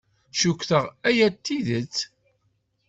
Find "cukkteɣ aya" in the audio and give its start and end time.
0.39-1.27